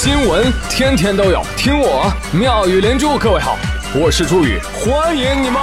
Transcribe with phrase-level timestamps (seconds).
[0.00, 3.18] 新闻天天都有，听我妙语连珠。
[3.18, 3.58] 各位好，
[3.96, 5.60] 我是朱宇，欢迎你们！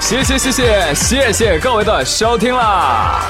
[0.00, 3.20] 谢谢谢谢谢谢各位的收听啦！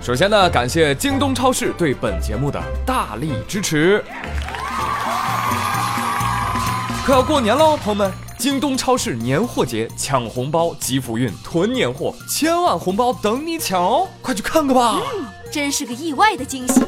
[0.00, 4.04] 首先呢，感谢京东超市对本节目的大力支持。
[7.06, 8.12] 快要过年喽，朋友们！
[8.42, 14.08] 京东超市年货节抢红包、集福运、囤年货，千万红包等你抢哦！
[14.20, 15.00] 快去看看吧！
[15.48, 16.80] 真是个意外的惊喜。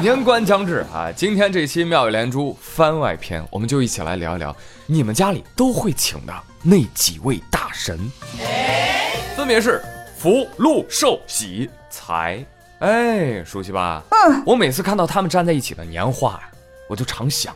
[0.00, 4.54] 年关将至啊，今天这期妙语连珠番外篇，我们就一起来聊一聊
[4.86, 7.98] 你们家里都会请的那几位大神，
[9.34, 9.82] 分别是。
[10.16, 12.46] 福禄寿喜财，
[12.78, 14.00] 哎，熟悉吧？
[14.10, 16.50] 嗯，我每次看到他们站在一起的年画呀，
[16.88, 17.52] 我就常想，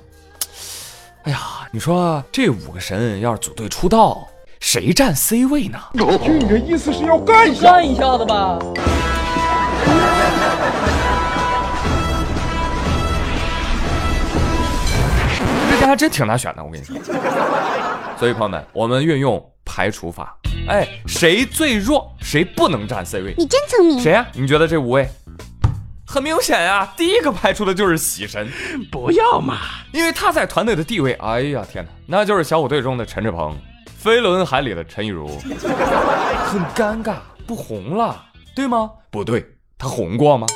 [1.24, 1.38] 哎呀，
[1.70, 4.26] 你说这五个神要是组队出道，
[4.58, 5.78] 谁占 C 位呢？
[6.20, 8.58] 听你的意思是要干一下，干一下子吧？
[15.70, 16.96] 这家还真挺难选的，我跟你说。
[18.18, 20.36] 所以朋友们，我们运用排除法。
[20.66, 23.32] 哎，谁最弱，谁不能占 C 位？
[23.38, 24.00] 你真聪明。
[24.00, 24.26] 谁呀？
[24.32, 25.08] 你觉得这五位？
[26.12, 28.46] 很明显啊，第一个排除的就是喜神。
[28.90, 29.60] 不要嘛，
[29.92, 33.56] 因为他在团队的地位，哎呀天哪，那就是小虎队中的陈志鹏，
[33.96, 35.40] 飞轮海里的陈亦儒，
[36.44, 37.14] 很尴尬，
[37.46, 38.90] 不红了，对吗？
[39.10, 39.42] 不对，
[39.78, 40.46] 他红过吗？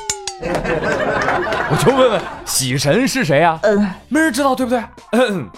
[0.43, 3.59] 我就问问，喜神是谁啊？
[3.63, 4.83] 嗯，没人知道，对不对？
[5.13, 5.49] 嗯，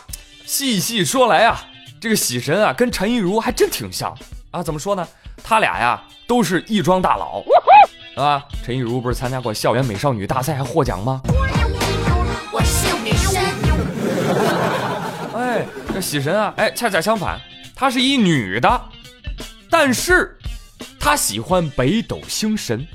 [0.45, 1.59] 细细说来啊，
[1.99, 4.15] 这个喜神啊，跟陈亦儒还真挺像。
[4.51, 5.05] 啊，怎么说呢？
[5.43, 7.43] 他俩呀都是亦庄大佬，
[8.15, 11.21] 啊，陈亦儒不是参加过校园美少女大赛还获奖吗？
[15.35, 17.39] 哎，这喜神啊，哎，恰恰相反，
[17.75, 18.81] 她是一女的，
[19.69, 20.37] 但是
[20.99, 22.85] 她喜欢北斗星神，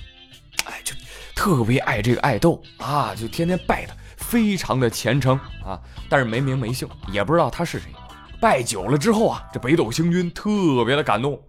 [0.67, 0.95] 哎，就
[1.35, 7.89] 特别爱这个爱豆啊，就天天拜他，非常的虔诚啊，但是没名没姓，也不知道他是谁。
[8.41, 11.41] 拜久了之后啊，这北斗星君特别的感动。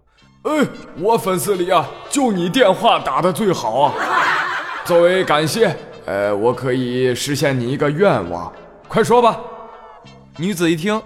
[0.46, 0.64] 哎，
[1.00, 3.94] 我粉丝里啊，就你电话打的最好啊。
[4.86, 8.52] 作为感谢，呃，我可以实现你一个愿望，
[8.86, 9.40] 快说吧。
[10.36, 11.02] 女子一听，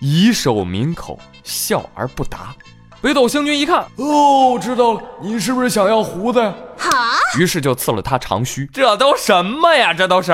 [0.00, 2.54] 以手抿口，笑而不答。
[3.02, 6.54] 北斗星君一看，哦，知道了，你是不是想要胡子呀？
[6.78, 6.90] 好。
[7.38, 8.66] 于是就刺了他长须。
[8.72, 9.92] 这都什么呀？
[9.92, 10.32] 这都是。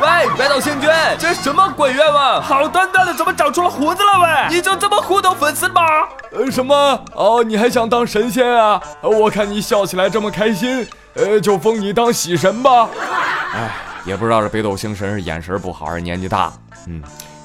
[0.00, 0.88] 喂，北斗星君，
[1.18, 2.40] 这什么鬼愿望？
[2.40, 4.20] 好端端的怎么长出了胡子了？
[4.20, 5.82] 喂，你就这么糊弄粉丝吗？
[6.30, 7.04] 呃，什么？
[7.14, 8.80] 哦，你还想当神仙啊？
[9.02, 12.88] 我看你笑起来这么开心，呃，就封你当喜神吧。
[13.54, 13.70] 哎，
[14.04, 16.52] 也不知道这北斗星神是眼神不好还是年纪大，
[16.86, 17.02] 嗯，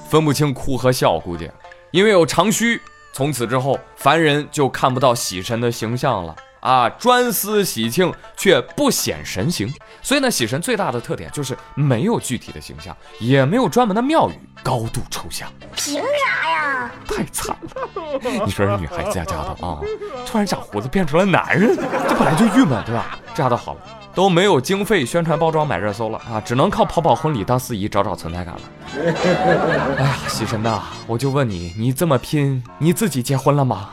[0.08, 1.50] 分不清哭和笑，估计
[1.90, 2.80] 因为有长须，
[3.12, 6.34] 从此之后凡人就看不到喜神的形象了。
[6.64, 9.70] 啊，专司喜庆却不显神形，
[10.00, 14.32] 所以呢，喜神最大的特点就是没有具体的形象，也没有专门的庙宇，
[14.62, 15.46] 高度抽象。
[15.76, 16.90] 凭啥呀？
[17.06, 18.44] 太惨了！
[18.46, 19.78] 你说这女孩子家家的啊，
[20.24, 23.18] 突然长胡子变成了男人，这本来就郁闷，对吧？
[23.34, 23.80] 这下倒好了，
[24.14, 28.60] 都没有经费宣传包装买热搜了啊，只能靠跑跑婚礼当司仪找找存在感了。
[29.98, 33.90] 哎呀，喜神呐，我就问你，你这么拼，你自己结婚了吗？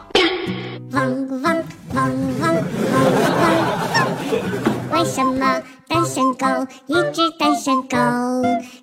[4.91, 6.46] 为什么单身狗
[6.85, 7.97] 一直单身狗？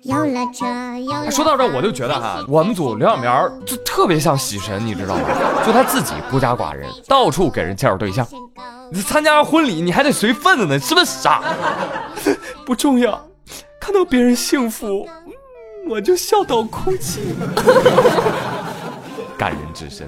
[0.03, 0.65] 有了车，
[0.99, 1.31] 有了。
[1.31, 5.21] 说到这，我就觉得哈，我们组刘小苗就特别像喜神，你知道吗？
[5.65, 8.27] 就他自己孤家寡人，到处给人介绍对象。
[8.91, 11.41] 你参加婚礼，你还得随份子呢，是不是傻？
[12.65, 13.19] 不重要，
[13.79, 15.07] 看到别人幸福，
[15.89, 17.21] 我就笑到哭泣。
[19.37, 20.07] 感人至深。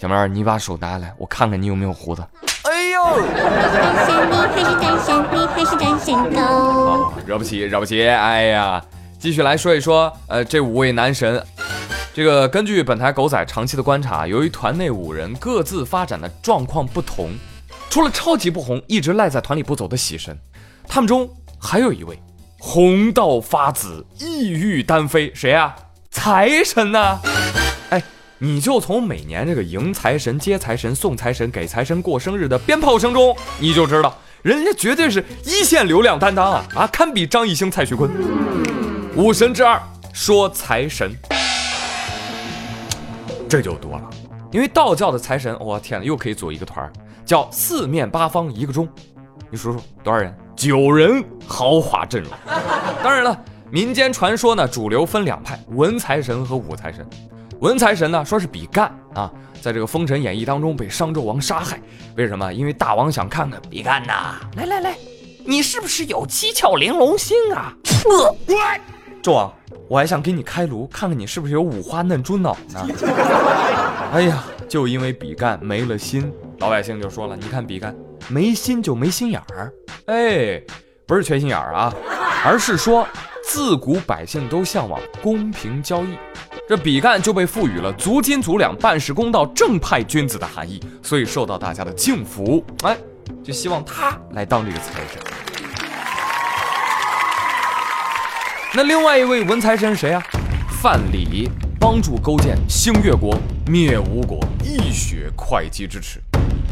[0.00, 2.24] 小妹儿，你把手拿来，我看看你有没有胡子。
[2.62, 3.04] 哎呦！
[3.36, 7.12] 单身你还是单身，你还是单身狗。
[7.26, 8.08] 惹不起，惹不起！
[8.08, 8.82] 哎呀，
[9.18, 11.44] 继续来说一说，呃，这五位男神，
[12.14, 17.28] 这个根据本台狗仔长期的观察，由于团内五人各自发展的状况不同，
[17.90, 20.34] 除了超级不红，一直赖在团里不走的喜神，
[20.88, 21.28] 他们中
[21.60, 22.18] 还有一位
[22.58, 25.76] 红到发紫，意欲单飞，谁呀？
[26.10, 27.18] 财神呐！
[28.42, 38.10] 你就从每年这个迎财神、接财神、送财神、给财神过生日的鞭炮声中，你就知道人家绝对是一线流量担当啊啊，堪比张艺兴、蔡徐坤。
[39.14, 39.78] 五神之二
[40.14, 41.14] 说财神，
[43.46, 44.08] 这就多了，
[44.50, 46.90] 因为道教的财神，我天又可以组一个团
[47.26, 48.88] 叫四面八方一个钟。
[49.50, 50.34] 你数数多少人？
[50.56, 52.32] 九人豪华阵容。
[53.02, 53.38] 当然了。
[53.70, 57.06] 民间传说呢，主流分两派：文财神和武财神。
[57.60, 59.30] 文财神呢，说是比干啊，
[59.60, 61.78] 在这个《封神演义》当中被商纣王杀害。
[62.16, 62.50] 为什么？
[62.50, 64.96] 因为大王想看看比干呐，来来来，
[65.44, 67.76] 你是不是有七窍玲珑心啊？
[69.22, 69.52] 纣王，
[69.88, 72.88] 我还想给你开颅，看看你是不是有五花嫩猪脑呢。
[74.12, 77.94] 哎呀，就因为比干没了心，老百姓就说了：你看比干
[78.28, 79.70] 没心就没心眼儿。
[80.06, 80.62] 哎，
[81.06, 81.94] 不是缺心眼儿啊。
[82.42, 83.06] 而是说，
[83.44, 86.16] 自古百姓都向往公平交易，
[86.70, 92.64] 这比干就被赋予了足斤足两、办事公道、正派君子的含义，所以受到大家的敬服。
[92.84, 92.96] 哎，
[93.42, 95.20] 就希望他来当这个财神。
[98.72, 100.22] 那另外一位文财神谁啊？
[100.80, 101.50] 范蠡
[101.80, 103.36] 帮助勾践兴越国、
[103.66, 106.22] 灭吴国，一雪会稽之耻。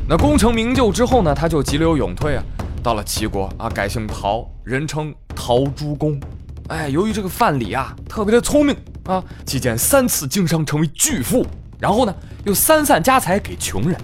[0.08, 2.44] 那功成名就之后呢，他就急流勇退啊。
[2.84, 6.20] 到了齐国啊，改姓陶，人称陶朱公。
[6.68, 8.76] 哎，由于这个范蠡啊特别的聪明
[9.08, 11.46] 啊，期间三次经商成为巨富，
[11.80, 12.14] 然后呢
[12.44, 13.98] 又三散家财给穷人，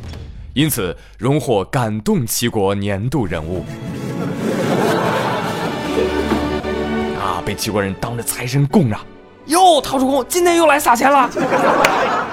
[0.55, 3.67] 因此荣获感动齐国年度人物。
[7.21, 8.97] 啊，被齐国人当着财神供着。
[9.49, 11.29] 哟，陶朱公今天又来撒钱了。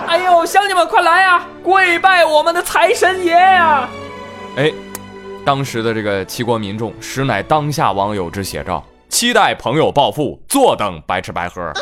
[0.07, 3.89] 哎呦，乡亲们快来呀，跪拜我们的财神爷呀！
[4.55, 4.71] 哎。
[5.43, 11.71] 当时的这个齐国民众，实乃当下网友之写照，期待朋友暴富，坐等白吃白喝。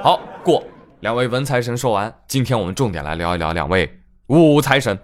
[0.00, 0.62] 好，过
[1.00, 3.90] 两位文财神说完，今天我们重点来聊一聊两位
[4.26, 4.96] 武财神，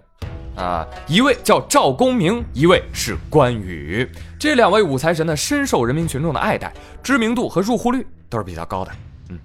[0.55, 4.09] 啊，一位叫赵公明，一位是关羽。
[4.39, 6.71] 这两位武财神呢，深受人民群众的爱戴，
[7.03, 8.93] 知名度和入户率都是比较高的。
[9.31, 9.39] 嗯，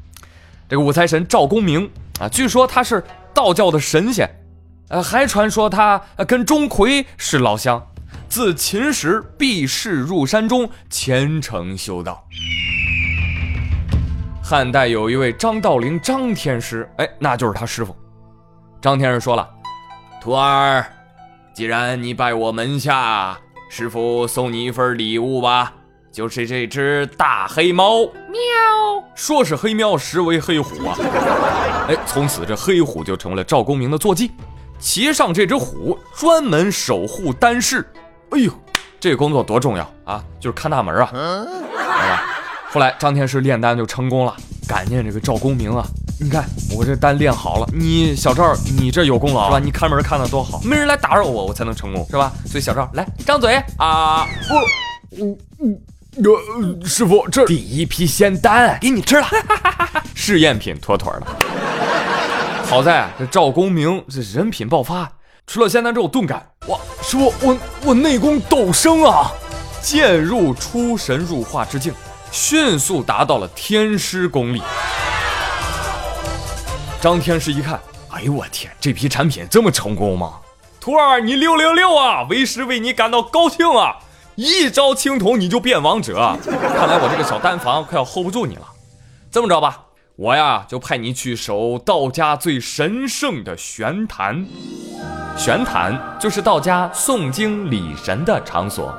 [0.68, 1.89] 这个武财神赵公明
[2.19, 3.01] 啊，据说他是
[3.33, 4.30] 道教的神仙。
[4.89, 7.81] 呃，还传说他跟钟馗是老乡，
[8.30, 12.24] 自秦时避世入山中，虔诚修道。
[14.44, 17.96] 汉代有一位张道陵张天师，哎，那就是他师傅。
[18.82, 19.50] 张天师说了
[20.22, 20.86] ：“徒儿，
[21.54, 23.38] 既然你拜我门下，
[23.70, 25.74] 师傅送你一份礼物吧，
[26.12, 30.96] 就是这只大黑猫。”喵，说是黑喵，实为黑虎啊！
[31.90, 34.32] 哎，从此这黑虎就成了赵公明的坐骑。
[34.80, 37.86] 骑上这只虎，专门守护丹室。
[38.32, 38.52] 哎呦，
[39.00, 40.24] 这个工作多重要啊！
[40.40, 41.10] 就是看大门啊。
[42.70, 44.36] 后来张天师炼丹就成功了，
[44.68, 45.86] 感念这个赵公明啊。
[46.20, 46.44] 你看
[46.76, 49.60] 我这丹炼好了，你小赵，你这有功劳是吧？
[49.64, 52.32] 你看门看的多好，没人来打扰我，我才能成功是吧？
[52.46, 54.26] 所以小赵来张嘴啊！
[54.50, 56.34] 我，我，
[56.82, 59.28] 我，师傅，这第一批仙丹给你吃了，
[60.14, 61.28] 试验品妥妥的。
[62.66, 65.10] 好在这赵公明这人品爆发，
[65.48, 69.32] 吃了仙丹之后顿感哇，师傅我我内功陡升啊，
[69.82, 71.94] 渐入出神入化之境，
[72.32, 74.62] 迅速达到了天师功力。
[77.00, 77.80] 张天师一看，
[78.10, 80.34] 哎呦我天，这批产品这么成功吗？
[80.82, 83.96] 徒儿你六六六啊，为师为你感到高兴啊！
[84.36, 88.68] 一招青铜你就变王者，看来我这个小丹房快要 hold 不住你了。
[89.32, 89.86] 这么着吧。
[90.18, 94.46] 我呀，就派你去守道家最神圣的玄坛。
[95.38, 98.92] 玄坛就是道家诵经礼神的场所。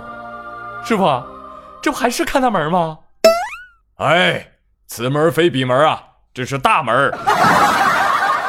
[0.85, 1.05] 师傅，
[1.83, 2.97] 这不还是看大门吗？
[3.97, 4.47] 哎，
[4.87, 6.01] 此门非彼门啊，
[6.33, 7.13] 这是大门。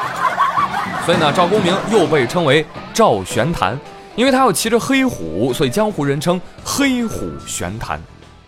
[1.04, 3.76] 所以呢，赵公明又被称为赵玄坛，
[4.16, 8.00] 因为他要骑着黑虎，所以江湖人称黑虎玄坛。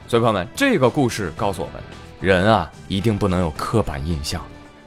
[0.07, 1.81] 所以朋友们，这个故事告诉我们。
[2.19, 4.39] 人啊，一定不能有刻板印象。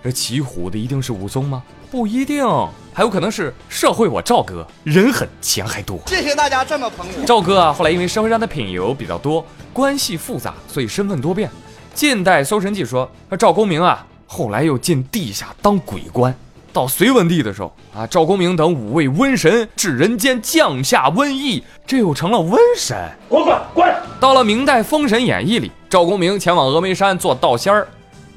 [0.05, 1.61] 这骑虎的一定是武松吗？
[1.95, 2.45] 不一定，
[2.93, 5.97] 还有可能是社会我赵哥，人狠钱还多。
[6.07, 7.25] 谢谢大家这么捧我。
[7.25, 11.49] 赵哥啊，后来因为社会上的品油比较多，关系复杂，所以身份多变。
[11.95, 13.09] 近代《搜神记》说，
[13.39, 16.35] 赵公明啊，后来又进地下当鬼官。
[16.73, 22.99] 到隋文帝的时候啊，赵公明等五位瘟神至人间降下瘟疫，这又成了瘟神。
[23.29, 23.95] 滚滚滚！
[24.19, 27.87] 到了明代《封神演义》里，赵公明前往峨眉山做道仙儿，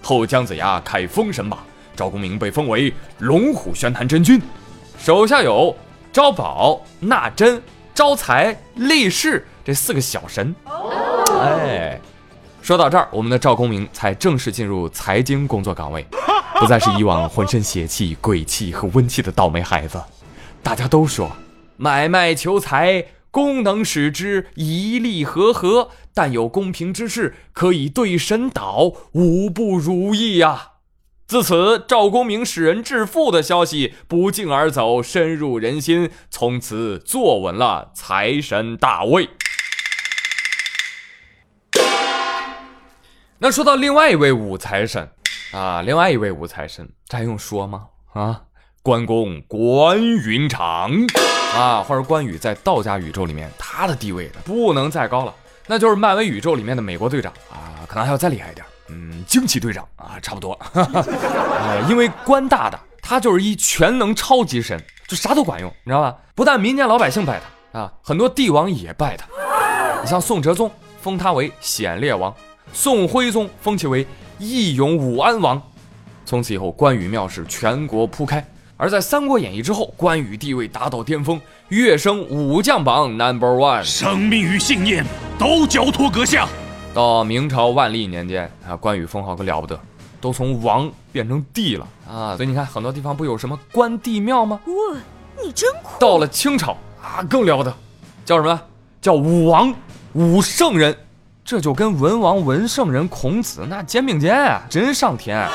[0.04, 1.58] 后姜子牙开封神榜，
[1.98, 4.40] 赵公明被封为龙虎玄坛真君，
[5.00, 5.76] 手下有
[6.14, 7.60] 招宝、纳珍、
[7.94, 10.56] 招财、立世这四个小神。
[11.42, 12.00] 哎，
[12.62, 16.06] 说到这儿，我们的赵公明才正式进入财经工作岗位。
[16.60, 20.00] 不再是以往浑身邪气、鬼气和温气的倒霉孩子。
[20.62, 21.32] 大家都说，
[21.78, 30.72] 买卖求财，功能使之一利和合，但有公平之事，可以对神祷，无不如意呀。
[31.28, 39.30] 自此，赵公明使人致富的消息不胫而走，深入人心，从此坐稳了财神大位。
[43.40, 45.12] 那说到另外一位武财神
[45.52, 47.88] 啊，另外一位武财神，这还用说吗？
[48.14, 48.44] 啊，
[48.82, 50.90] 关公关云长
[51.54, 55.36] 啊，或者关羽在道家宇宙里面，他的地位不能再高了，
[55.68, 60.58] 那就是漫威宇宙里面的美国队长啊，可能还要再厉害一点，嗯，惊奇队长啊，差不多。
[60.74, 66.16] 呃，因为关大大他就是一全能超级神，就啥都管用，你知道吧？
[66.36, 67.40] 不但民间老百姓拜
[67.72, 69.26] 他啊，很多帝王也拜他。
[70.02, 72.34] 你像宋哲宗封他为显烈王。
[72.74, 74.06] 宋徽宗封其为
[74.40, 75.62] 义勇武安王，
[76.26, 78.46] 从此以后关羽庙是全国铺开。
[78.76, 85.04] 而在《三国演义》之后，关羽地位达到巅峰，跃升武将榜 number one，生命与信念
[85.40, 86.48] 都交托阁下。
[86.98, 89.80] 到明朝万历年间啊，关羽封号可了不得，
[90.20, 92.36] 都从王变成帝了啊！
[92.36, 94.60] 所以你看，很多地方不有什么关帝庙吗？
[94.66, 95.00] 哇，
[95.44, 96.00] 你真酷！
[96.00, 97.72] 到了清朝啊，更了不得，
[98.26, 98.60] 叫什么？
[99.00, 99.72] 叫武王，
[100.14, 100.98] 武圣人。
[101.46, 105.48] 这就跟文王文圣人孔子那肩并肩啊，真上天。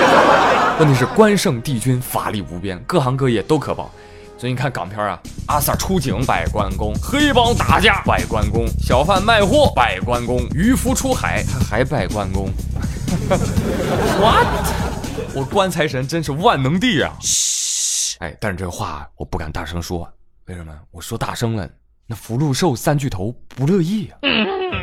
[0.80, 3.90] 问题是关圣帝君法力无边，各行各业都可保。
[4.40, 12.48] 所以你看港片啊，阿 Sir 出警拜关公，黑帮打架拜关公，小贩卖货拜关公，渔夫出海他还拜关公。
[14.18, 14.46] What？
[15.34, 17.12] 我棺材神真是万能帝啊！
[17.20, 20.10] 嘘，哎，但是这话我不敢大声说，
[20.46, 20.72] 为什么？
[20.90, 21.68] 我说大声了，
[22.06, 24.16] 那福禄寿三巨头不乐意啊。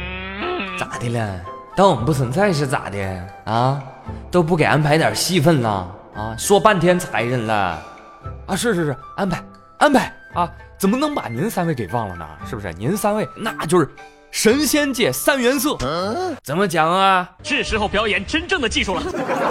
[0.77, 1.41] 咋的了？
[1.75, 3.81] 当我们不存在是咋的啊？
[4.29, 6.35] 都不给安排点戏份了啊？
[6.37, 7.81] 说半天才人了
[8.47, 8.55] 啊？
[8.55, 9.43] 是是是，安排
[9.77, 10.49] 安排啊？
[10.79, 12.25] 怎么能把您三位给忘了呢？
[12.49, 12.71] 是不是？
[12.73, 13.89] 您三位那就是
[14.29, 15.77] 神仙界三元色，
[16.43, 17.29] 怎么讲啊？
[17.43, 19.01] 是时候表演真正的技术了。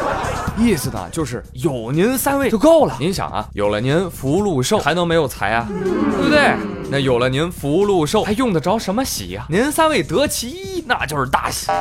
[0.58, 2.96] 意思呢，就是有您三位就够了。
[2.98, 5.66] 您想啊，有了您福禄寿，还能没有财啊？
[5.68, 6.54] 对不对？
[6.88, 9.44] 那有了您福禄寿，还用得着什么喜呀？
[9.48, 11.66] 您三位得其一，那就是大喜，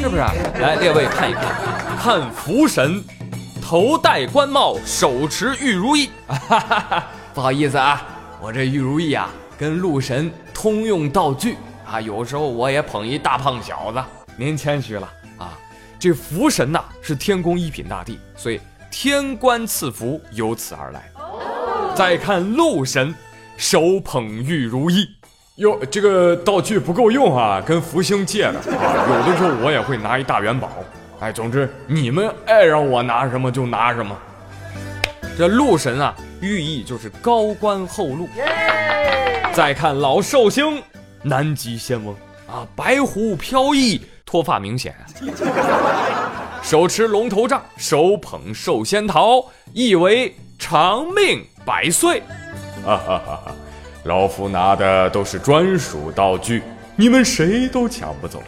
[0.00, 0.22] 是不是？
[0.60, 1.44] 来，列位看一看，
[1.98, 3.04] 看福神，
[3.68, 6.08] 头戴官帽，手持玉如意。
[6.26, 8.02] 哈哈哈不好意思啊，
[8.40, 14.02] 我这玉如意啊，跟禄神通用道具啊，有时候我也捧一大胖小子。
[14.38, 15.06] 您谦虚了
[15.36, 15.52] 啊！
[15.98, 18.58] 这福神呐是天宫一品大帝，所以
[18.90, 21.02] 天官赐福由此而来。
[21.94, 23.14] 再看禄神，
[23.58, 25.06] 手捧玉如意，
[25.56, 29.26] 哟，这个道具不够用啊，跟福星借的啊。
[29.26, 30.70] 有的时候我也会拿一大元宝，
[31.20, 34.16] 哎，总之你们爱让我拿什么就拿什么。
[35.36, 38.28] 这禄神啊，寓意就是高官厚禄。
[39.52, 40.82] 再看老寿星，
[41.22, 42.14] 南极仙翁
[42.46, 44.00] 啊，白狐飘逸。
[44.24, 44.94] 脱发明显，
[46.62, 52.22] 手持龙头杖，手捧寿仙桃，意为长命百岁。
[52.84, 53.42] 哈哈哈！
[54.04, 56.62] 老夫拿的都是专属道具，
[56.94, 58.42] 你们谁都抢不走。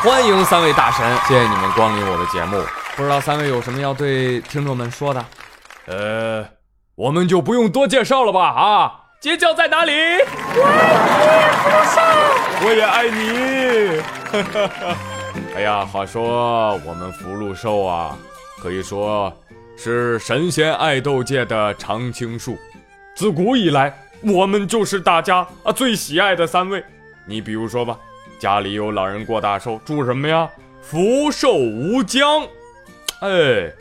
[0.00, 2.62] 欢迎三位大神，谢谢你们光临我的节目。
[2.94, 5.24] 不知道三位有什么要对听众们说的？
[5.86, 6.46] 呃，
[6.94, 8.48] 我们就不用多介绍了吧？
[8.48, 9.92] 啊，尖叫在哪里？
[10.54, 10.68] 我爱
[11.50, 12.00] 你，福寿，
[12.64, 14.00] 我也爱你。
[15.56, 18.16] 哎呀，话说我们福禄寿啊，
[18.62, 19.36] 可以说
[19.76, 22.56] 是神仙爱豆界的常青树。
[23.16, 26.84] 自古以来，我们就是大家啊最喜爱的三位。
[27.26, 27.98] 你比如说吧，
[28.38, 30.48] 家里有老人过大寿，祝什么呀？
[30.80, 32.42] 福寿无疆。
[33.20, 33.72] 哎，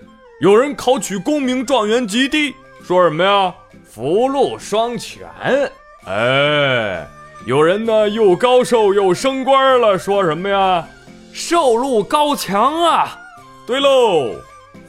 [0.41, 3.53] 有人考取功名状元及第，说什么呀？
[3.85, 5.27] 福禄双全。
[6.05, 7.07] 哎。
[7.45, 10.85] 有人呢，又高寿又升官了，说什么呀？
[11.31, 13.17] 寿禄高强啊！
[13.65, 14.35] 对喽，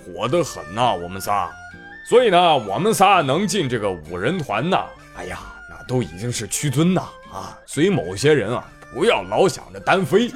[0.02, 1.48] 火得很呐，我们仨。
[2.08, 5.38] 所以呢，我们仨能进这个五人团呐，哎呀，
[5.70, 7.56] 那都已经是屈尊呐啊！
[7.64, 10.30] 所以某些人啊，不要老想着单飞。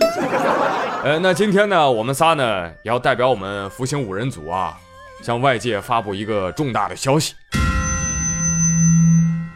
[1.02, 4.76] 呃， 那今天呢，我们仨呢，也要代表我们福星五人组啊，
[5.22, 7.34] 向外界发布一个重大的消息：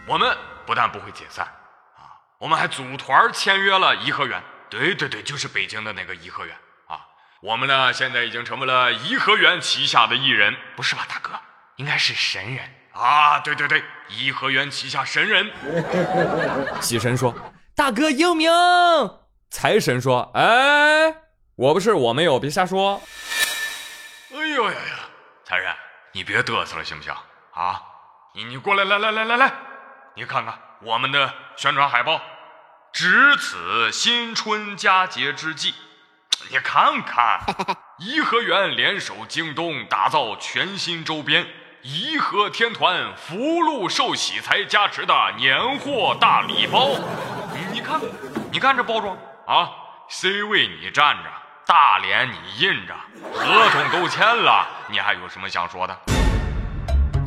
[0.06, 2.16] 我们不但不会解散啊。
[2.38, 6.54] 我们还组团签约了颐和园，对对对，就是北京的那个颐和园
[6.86, 7.00] 啊。
[7.42, 11.32] 我们呢，现在已经成为了颐和园旗下的艺人，不是吧，大哥？
[11.76, 13.38] 应该是神人啊！
[13.40, 15.50] 对对对，颐和园旗下神人。
[16.80, 17.34] 喜神说
[17.76, 18.50] ：“大哥英明。”
[19.50, 21.14] 财神说：“哎，
[21.56, 23.02] 我不是，我没有，别瞎说。”
[24.34, 25.08] 哎呦呀呀，
[25.44, 25.66] 财神，
[26.12, 27.12] 你别嘚瑟了，行不行？
[27.52, 27.82] 啊，
[28.34, 29.52] 你你过来，来来来来来，
[30.14, 30.58] 你看看。
[30.82, 32.20] 我们的宣传海报，
[32.92, 35.74] 值此新春佳节之际，
[36.50, 37.40] 你看看，
[37.98, 41.46] 颐和园联手京东打造全新周边——
[41.82, 46.90] 颐和天团福禄寿喜财加持的年货大礼包。
[47.86, 48.00] 你看，
[48.54, 49.16] 你看这包装
[49.46, 49.70] 啊
[50.08, 51.30] ，C 位你站着，
[51.64, 52.92] 大脸你印着，
[53.32, 55.96] 合同都签了，你还有什么想说的？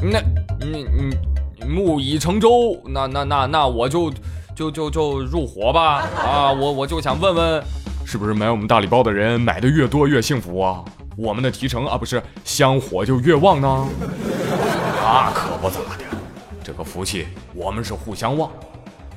[0.01, 0.20] 那，
[0.60, 4.12] 你你木已成舟，那那那那我就
[4.54, 6.51] 就就就入伙吧啊！
[6.51, 7.63] 我我就想问问，
[8.06, 10.84] 是不是买我们大礼包的人买的越多越幸福啊？
[11.16, 13.88] 我们的提成啊不是香火就越旺呢？
[15.01, 16.04] 那可不咋的，
[16.62, 18.51] 这个福气我们是互相旺。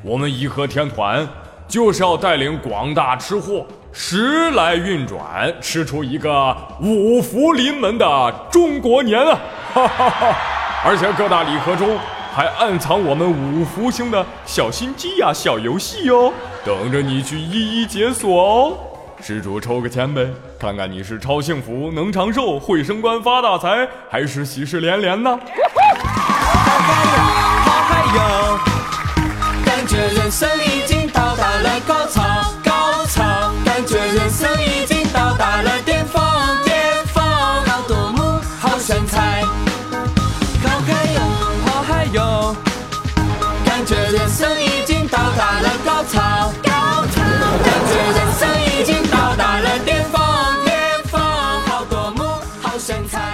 [0.05, 1.27] 我们颐和天团
[1.69, 9.39] 就是要带领广大吃货时来运转，吃出一个五福临门的中国年啊！
[9.73, 10.37] 哈哈哈！
[10.85, 11.97] 而且各大礼盒中
[12.35, 16.33] 还暗藏我们五福星的小心机呀、小游戏哦，
[16.65, 18.79] 等着你去一一解锁哦。
[19.21, 20.27] 施主抽个签呗，
[20.59, 25.39] 看看你是超幸福、能长寿、会升官发大财，还是喜事连连呢？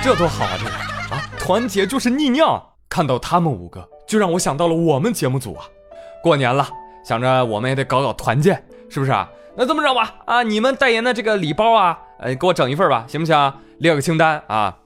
[0.09, 0.57] 这多好啊！
[0.59, 2.63] 这个啊，团结就是逆酿。
[2.89, 5.67] 看到他们五个，就让我想到了我们节目组啊。
[6.23, 6.67] 过年了，
[7.05, 9.29] 想着我们也得搞搞团建，是不是啊？
[9.55, 13.53] 那这么着吧，啊，你们代言的这个礼包啊，呃，给我整一份吧，行不行？
[13.81, 14.79] 列个清单啊。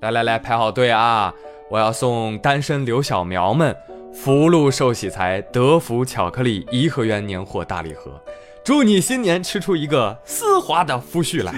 [0.00, 1.32] 来来来，排好队啊！
[1.70, 3.74] 我要送单身刘小苗们
[4.12, 8.22] 福禄寿喜财德福巧克力颐和园年货大礼盒，
[8.62, 11.54] 祝你新年吃出一个丝滑的夫婿来。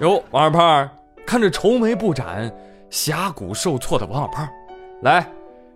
[0.00, 0.90] 哟，王二胖，
[1.28, 2.50] 看着愁眉不展。
[2.88, 4.48] 峡谷受挫的王小胖，
[5.02, 5.30] 来，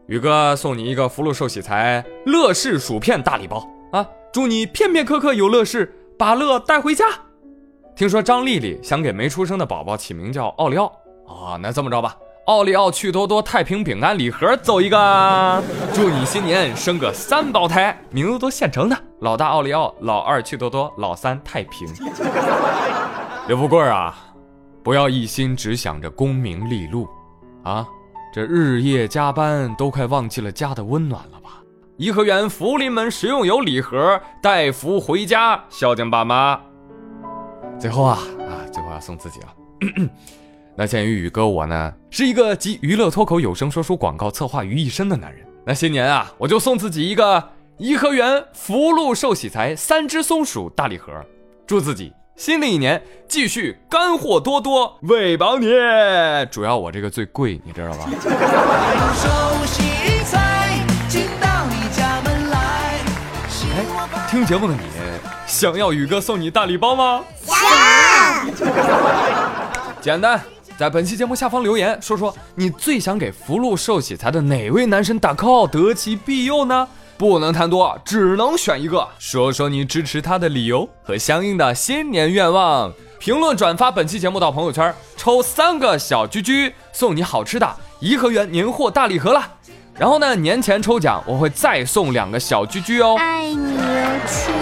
[0.06, 4.08] 宇哥送你一个福禄寿喜财乐事薯片大礼包啊！
[4.32, 7.04] 祝你片片刻刻有乐事，把乐带回家。
[7.94, 10.86] 听说张丽丽想给没出生的宝宝起名叫奥利奥
[11.28, 21.86] 啊，那这么着吧，奥利奥趣多多太平饼干礼盒走一个，祝你新年生个三胞胎，名字都现成的，老大奥利奥，老二趣多多，老三太平。
[23.48, 24.31] 刘富贵啊！
[24.82, 27.08] 不要一心只想着功名利禄，
[27.62, 27.86] 啊，
[28.32, 31.62] 这日夜加班都快忘记了家的温暖了吧？
[31.98, 36.60] 颐和园福临门食用油礼盒，带福回家，孝敬爸妈。
[37.78, 39.54] 最后啊啊，最后要送自己了。
[40.74, 51.12] 那鉴于宇哥我呢，是一个集娱乐、脱口、有声说书、广告策划于一身的男人，那新年啊，我就送自己一个颐和园福禄寿喜财三只松鼠大礼盒，
[51.68, 52.12] 祝自己。
[52.36, 55.66] 新的一年继续干货多多，喂饱你。
[56.50, 58.08] 主要我这个最贵，你知道吧？
[63.74, 63.84] 哎，
[64.28, 64.80] 听节目的你，
[65.46, 67.22] 想要宇哥送你大礼包吗？
[67.44, 67.56] 想。
[70.00, 70.40] 简单，
[70.76, 76.88] 在本期节目下方留言，说说你最想给福禄寿喜财的哪位男神打 call，得其庇佑呢？
[77.16, 79.08] 不能贪多，只能选一个。
[79.18, 82.92] 说说你支持他的理由和相应的新年愿望。
[83.18, 89.48] 评论转发本期节目到朋友圈，抽三个小居居送你好吃的颐和园年货大礼盒了。
[89.96, 93.16] 然后呢，年前抽奖我会再送两个小居居哦。
[93.18, 93.76] 爱你
[94.26, 94.52] 亲。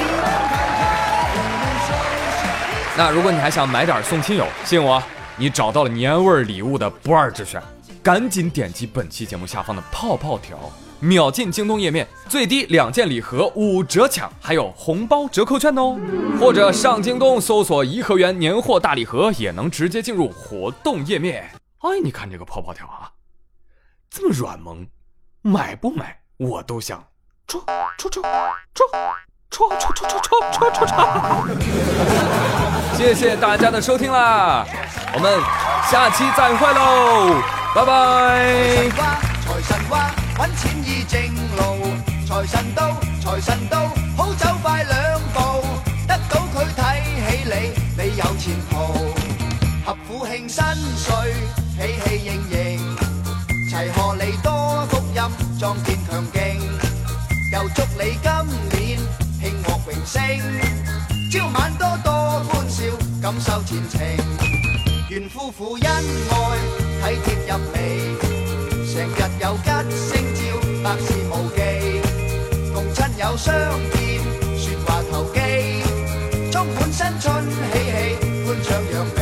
[2.98, 5.02] 那如果你还想买点送亲友，信我，
[5.36, 7.62] 你找到了年味礼物的不二之选。
[8.02, 10.58] 赶紧点击本期节目下方的泡泡条。
[11.00, 15.98] 秒进京东页面，最低两件礼盒五折抢，还有红包折扣券哦！
[16.38, 21.50] 或者上京东搜索“颐和园年货大礼盒”，也能直接进入活动页面。
[21.78, 23.10] 哎，你看这个泡泡条啊，
[24.10, 24.86] 这么软萌，
[25.40, 27.02] 买不买我都想
[27.46, 27.64] 戳
[27.96, 28.22] 戳戳
[28.74, 28.86] 戳
[29.50, 30.96] 戳戳戳戳戳戳戳！
[32.94, 34.66] 谢谢大家的收听啦，
[35.14, 35.40] 我们
[35.90, 37.40] 下期再会喽，
[37.74, 38.90] 拜拜。
[40.40, 41.20] 揾钱易正
[41.59, 41.85] 路，
[42.26, 45.62] 财神到，财神到，好走快两步，
[46.09, 47.53] 得到佢睇起你，
[48.03, 48.74] 你有前途。
[49.85, 50.64] 合府庆新
[50.96, 51.35] 岁，
[51.76, 52.96] 喜气盈盈，
[53.68, 55.20] 齐贺你多福音，
[55.59, 56.40] 壮健强劲，
[57.53, 58.33] 又祝你今
[58.70, 58.98] 年
[59.42, 60.22] 庆获荣升，
[61.31, 62.85] 朝晚多多欢笑，
[63.20, 64.00] 感受前程，
[65.11, 65.85] 愿夫妇恩
[67.03, 67.79] 爱，体贴入微，
[68.92, 70.40] 成日有吉星照。
[70.83, 71.59] 百事无忌，
[72.74, 73.55] 共亲友相
[73.92, 74.20] 见，
[74.59, 75.38] 说话投机，
[76.50, 77.79] 充满新春喜气，
[78.46, 79.18] 欢畅扬眉。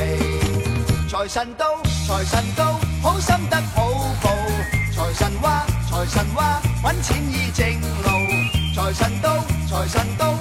[1.06, 4.30] 财神到，财神到，好心得好报。
[4.94, 7.68] 财神话，财神话，揾钱易正
[8.04, 8.08] 路。
[8.74, 9.44] 财神到。
[9.68, 10.37] 财神到。